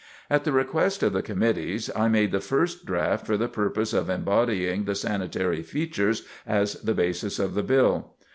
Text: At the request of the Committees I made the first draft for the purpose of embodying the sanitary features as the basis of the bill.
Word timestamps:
At 0.31 0.45
the 0.45 0.51
request 0.51 1.03
of 1.03 1.13
the 1.13 1.21
Committees 1.21 1.91
I 1.95 2.07
made 2.07 2.31
the 2.31 2.39
first 2.41 2.87
draft 2.87 3.23
for 3.27 3.37
the 3.37 3.47
purpose 3.47 3.93
of 3.93 4.09
embodying 4.09 4.85
the 4.85 4.95
sanitary 4.95 5.61
features 5.61 6.25
as 6.43 6.73
the 6.81 6.95
basis 6.95 7.37
of 7.37 7.53
the 7.53 7.61
bill. 7.61 8.15